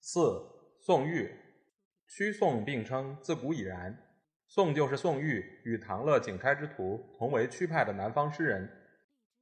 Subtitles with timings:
[0.00, 0.40] 四、
[0.80, 1.30] 宋玉，
[2.06, 3.96] 屈宋并称，自古已然。
[4.46, 8.66] 宋就是宋玉，与唐乐景差之徒同为屈派的南方诗人。《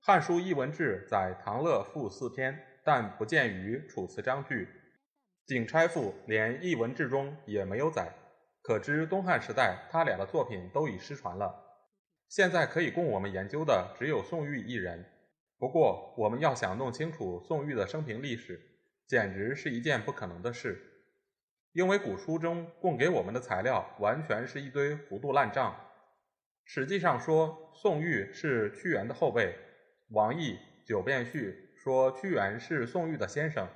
[0.00, 4.64] 汉书·艺文志》载唐乐赋四篇，但不见于《楚辞章句》。
[5.46, 8.12] 景差赋连《艺文志》中也没有载，
[8.62, 11.54] 可知东汉时代他俩的作品都已失传了。
[12.28, 15.04] 现在可以供我们研究的只有宋玉一人。
[15.58, 18.60] 不过，我们要想弄清楚宋玉的生平历史，
[19.10, 20.80] 简直是一件不可能的事，
[21.72, 25.74] 因为古书中供给我们的材料完全是一堆糊涂烂账。
[26.64, 29.56] 实际上说，宋玉是屈原的后辈。
[30.10, 30.52] 王毅
[30.86, 33.66] 《九变序》说屈原是宋玉的先生，《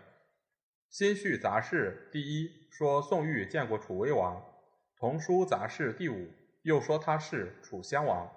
[0.88, 4.36] 新序杂事》第一说宋玉见过楚威王，
[4.96, 8.28] 《童书杂事》第五又说他是楚襄王。《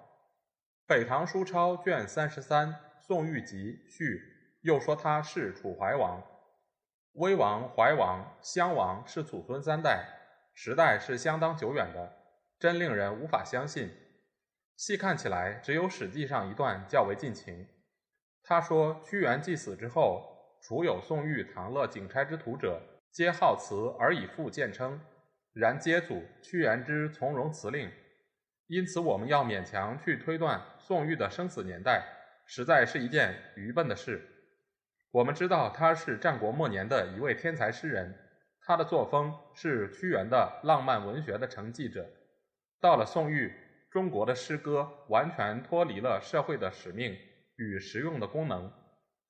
[0.84, 4.04] 北唐书钞》卷三十三《宋玉集序》
[4.62, 6.20] 又说他是楚怀王，
[7.18, 10.06] 威王、怀王、襄王是祖孙三代，
[10.54, 12.12] 时代是相当久远的，
[12.60, 13.90] 真令人无法相信。
[14.76, 17.66] 细看起来，只有《史记》上一段较为近情。
[18.44, 22.80] 他说屈原既死之后，除有宋玉、唐乐、景差之徒者，
[23.10, 25.00] 皆好辞而以父见称，
[25.52, 27.90] 然皆祖屈原之从容辞令。
[28.68, 32.04] 因此，我们要勉强去推断宋玉的生死年代，
[32.46, 34.24] 实在是一件愚笨的事。
[35.10, 38.14] 我们知道他是战国末年的一位天才诗人，
[38.60, 42.06] 他的作风是屈原的浪漫文学的承继者。
[42.80, 43.52] 到了宋玉，
[43.90, 47.16] 中国的诗歌完全脱离了社会的使命
[47.56, 48.70] 与实用的功能，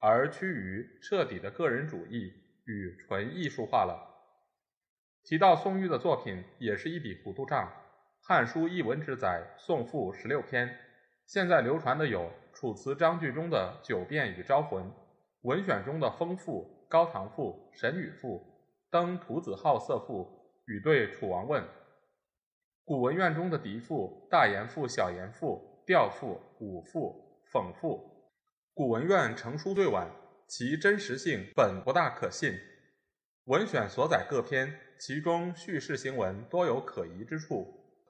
[0.00, 2.32] 而趋于彻底的个人主义
[2.64, 4.04] 与纯艺术化了。
[5.22, 7.72] 提到宋玉的作品，也是一笔糊涂账。
[8.26, 10.76] 《汉书·艺文志》载宋赋十六篇，
[11.24, 12.22] 现在流传的有
[12.52, 14.84] 《楚辞章句》中的《九变》与《招魂》，
[15.42, 18.28] 文选中的《风赋》《高唐赋》《神女赋》
[18.90, 20.24] 《登徒子好色赋》
[20.66, 21.62] 与对楚王问，
[22.84, 28.32] 古文苑中的嫡赋、大言赋、小言赋、调赋、舞赋、讽赋，
[28.74, 30.10] 古文苑成书最晚，
[30.48, 32.52] 其真实性本不大可信。
[33.44, 37.64] 文选所载各篇，其中叙事行文多有可疑之处。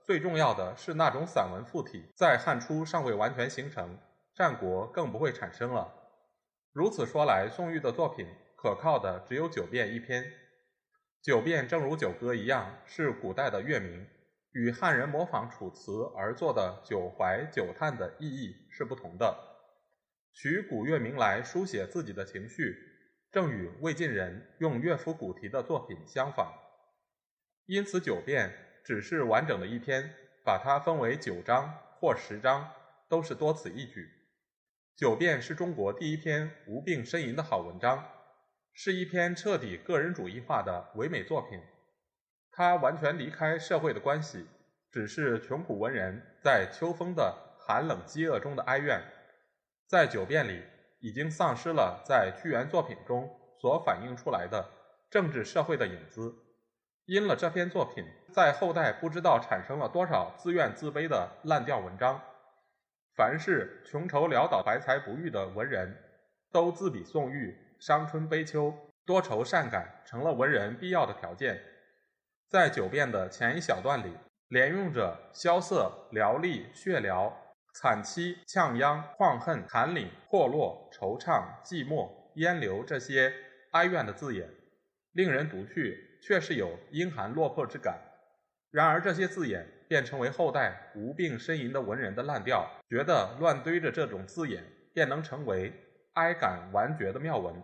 [0.06, 3.98] 最重要的是，那种散文附体在汉初尚未完全形成，
[4.34, 5.92] 战国更不会产生了。
[6.72, 10.24] 如此说来，宋玉的作品可靠的只有《九变》一篇。
[11.22, 14.06] 《九变》正如《九歌》一样，是古代的乐名，
[14.52, 19.36] 与汉人模仿楚辞而作的《九怀》《九叹》的意义是不同的。
[20.32, 22.76] 取古乐名来书写自己的情绪，
[23.32, 26.52] 正与魏晋人用乐府古题的作品相仿。
[27.66, 28.48] 因此，《九变》。
[28.84, 32.72] 只是完整的一篇，把它分为九章或十章，
[33.06, 34.08] 都是多此一举。
[34.98, 38.04] 九变是中国第一篇无病呻吟的好文章，
[38.72, 41.60] 是一篇彻底个人主义化的唯美作品。
[42.50, 44.44] 它完全离开社会的关系，
[44.90, 49.00] 只是穷苦文人在秋风的寒冷饥饿中的哀怨。
[49.86, 50.64] 在九变里，
[50.98, 53.30] 已经丧失了在屈原作品中
[53.60, 54.68] 所反映出来的
[55.08, 56.34] 政治社会的影子。
[57.04, 62.20] 因了这篇作品，在后代不知道产生了多少自怨自卑的烂掉文章。
[63.18, 65.92] 凡是穷愁潦倒、怀才不遇的文人，
[66.52, 68.72] 都自比宋玉，伤春悲秋，
[69.04, 71.60] 多愁善感，成了文人必要的条件。
[72.48, 74.12] 在九变的前一小段里，
[74.50, 77.32] 连用着萧瑟、寥丽、血寥、
[77.74, 83.34] 惨凄、呛央、旷恨、寒凛、破落、惆怅、寂寞、烟流这些
[83.72, 84.48] 哀怨的字眼，
[85.14, 86.06] 令人读去。
[86.20, 87.96] 却是有阴寒落魄之感，
[88.70, 94.62] 然而这些字眼便成为后代无病呻吟的文人的烂调，觉得乱堆着这种字眼
[94.92, 95.72] 便能成为
[96.14, 97.54] 哀感完绝的妙文。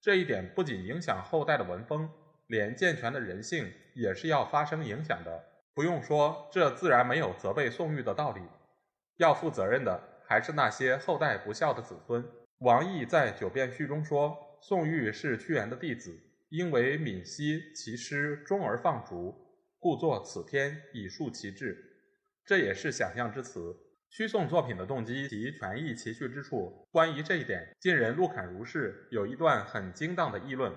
[0.00, 2.10] 这一点不仅影响后代的文风，
[2.48, 5.44] 连健全的人性也是要发生影响的。
[5.72, 8.40] 不用说，这自然没有责备宋玉的道理。
[9.18, 12.24] 要负责任的还是那些后代不孝的子孙。
[12.58, 16.18] 王毅在《九变序》中说，宋玉是屈原的弟子。
[16.50, 19.34] 因为敏惜其师终而放逐，
[19.84, 21.76] 故作此篇以述其志。
[22.42, 23.76] 这也是想象之词。
[24.08, 30.74] 屈宋作品的动机及权宜其序之处，关于这一点，晋人陆侃如是有一段很精当的议论。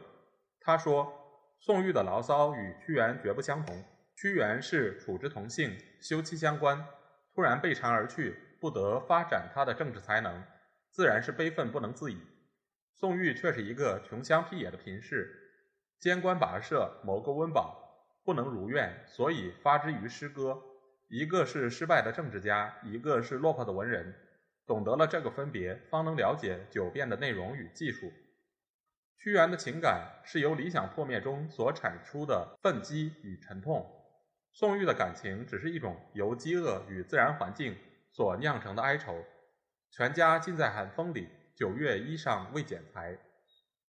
[0.60, 1.10] 他说
[1.62, 3.82] ：“宋玉的牢骚与屈原绝不相同。
[4.18, 6.86] 屈原是处之同性，休戚相关，
[7.34, 10.44] 突然被谗而去，不得发展他的政治才能，
[10.92, 12.18] 自然是悲愤不能自已。
[12.94, 15.34] 宋玉却是一个穷乡僻野的贫士，
[15.98, 17.87] 兼官跋涉，谋个温饱，
[18.28, 20.62] 不能如愿，所以发之于诗歌。
[21.08, 24.14] 一个是失败的政治家，一个是落魄的文人。”
[24.68, 28.12] 懂得了这个分别，方能了解九变的内容与技术。
[29.18, 33.90] 屈原的情感是由理想破灭中所产出的愤激与沉痛，
[34.52, 37.78] 宋玉的感情只是一种由饥饿与自然环境
[38.12, 39.24] 所酿成的哀愁。
[39.90, 43.18] 全家浸在寒风里，九月衣裳未剪裁。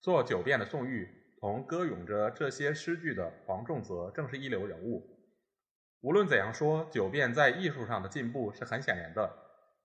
[0.00, 5.02] 做九变的宋玉同歌咏着这些诗句的黄仲泽正是一流人物。
[6.00, 9.31] 无论怎样说，九变在艺术上的进步是很显然的。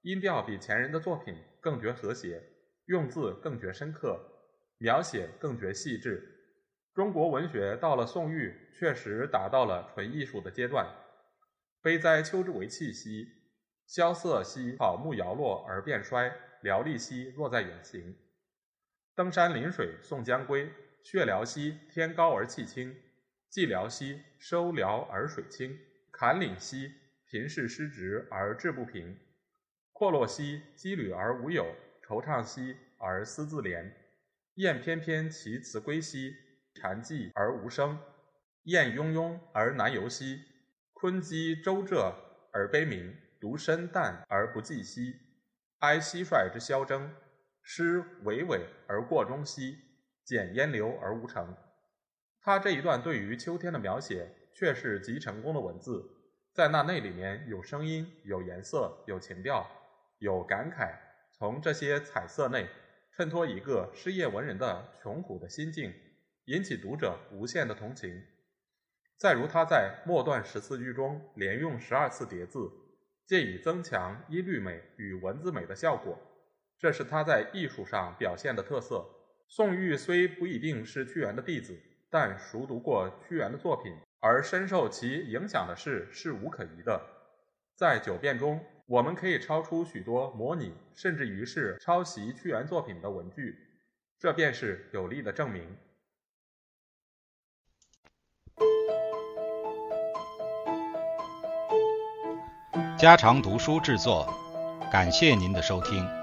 [0.01, 2.41] 音调比前人的作品更觉和谐，
[2.85, 4.19] 用字更觉深刻，
[4.77, 6.29] 描写更觉细致。
[6.94, 10.88] 中国文学到了宋玉，确实达到了纯艺术的阶段。
[11.81, 13.27] 悲哉秋之为气息，
[13.88, 16.31] 萧瑟兮草木摇落而变衰，
[16.63, 18.15] 寥丽兮若在远行。
[19.15, 20.71] 登山临水送将归，
[21.03, 22.95] 血辽兮天高而气清，
[23.51, 25.77] 寂寥兮收辽而水清，
[26.11, 26.91] 坎岭兮
[27.25, 29.17] 贫士失职而志不平。
[29.91, 31.75] 阔落兮羁旅而无友，
[32.07, 33.91] 惆怅兮而思自怜。
[34.55, 36.33] 雁翩翩其辞归兮，
[36.73, 37.99] 蝉寂而无声。
[38.63, 40.39] 雁雍雍而南游兮，
[40.94, 42.15] 鲲鸡周浙
[42.51, 43.15] 而悲鸣。
[43.41, 45.19] 独身淡而不寂兮，
[45.79, 47.13] 哀蟋蟀之萧征。
[47.61, 49.77] 诗娓娓而过中兮，
[50.25, 51.55] 简烟流而无成。
[52.41, 56.03] 他这一段对于秋天的描写，却是极成功的文字。
[56.53, 59.65] 在那内里面有声音，有颜色，有情调。
[60.19, 60.93] 有感慨，
[61.33, 62.69] 从这些彩色内
[63.11, 65.93] 衬托一个失业文人的穷苦的心境，
[66.45, 68.23] 引起读者无限的同情。
[69.17, 72.69] 再如他在末段十四句中连用十二次叠字，
[73.25, 76.17] 借以增强音律美与文字美的效果，
[76.79, 79.05] 这是他在艺术上表现的特色。
[79.55, 81.79] 宋玉虽不一定是屈原的弟子，
[82.09, 87.00] 但熟读过屈原的作品而深受其影响的事是无可疑的。
[87.75, 88.59] 在九变中。
[88.88, 93.55] 我们可以抄出许多模拟，甚至于是抄袭屈原作品的文句，
[94.19, 95.63] 这便是有力的证明。
[102.97, 104.27] 家常读书制作，
[104.91, 106.22] 感谢您的收听。